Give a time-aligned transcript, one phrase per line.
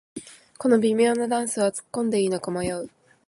[0.57, 2.89] この微妙なダンスはつっこんでいいのか迷う